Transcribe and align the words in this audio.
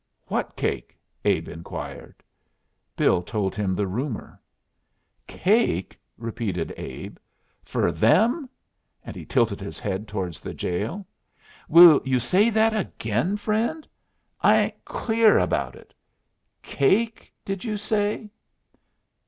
"What 0.25 0.55
cake?" 0.55 0.97
Abe 1.25 1.47
inquired. 1.47 2.23
Bill 2.97 3.21
told 3.21 3.55
him 3.55 3.75
the 3.75 3.85
rumor. 3.85 4.41
"Cake?" 5.27 5.95
repeated 6.17 6.73
Abe. 6.75 7.17
"Fer 7.63 7.91
them?" 7.91 8.49
and 9.03 9.15
he 9.15 9.25
tilted 9.27 9.61
his 9.61 9.77
head 9.77 10.07
towards 10.07 10.39
the 10.39 10.55
jail. 10.55 11.05
"Will 11.69 12.01
you 12.03 12.17
say 12.17 12.49
that 12.49 12.75
again, 12.75 13.37
friend? 13.37 13.87
I 14.41 14.57
ain't 14.59 14.85
clear 14.85 15.37
about 15.37 15.75
it. 15.75 15.93
Cake, 16.63 17.31
did 17.45 17.63
ye 17.63 17.77
say?" 17.77 18.31